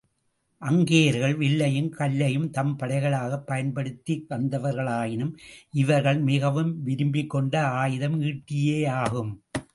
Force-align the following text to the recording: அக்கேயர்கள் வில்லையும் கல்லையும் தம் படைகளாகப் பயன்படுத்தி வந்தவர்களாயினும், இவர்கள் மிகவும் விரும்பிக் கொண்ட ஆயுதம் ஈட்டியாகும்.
அக்கேயர்கள் 0.61 1.35
வில்லையும் 1.37 1.89
கல்லையும் 1.89 2.49
தம் 2.49 2.79
படைகளாகப் 2.79 3.45
பயன்படுத்தி 3.45 4.25
வந்தவர்களாயினும், 4.29 5.33
இவர்கள் 5.73 6.19
மிகவும் 6.21 6.83
விரும்பிக் 6.83 7.29
கொண்ட 7.29 7.67
ஆயுதம் 7.67 8.21
ஈட்டியாகும். 8.21 9.31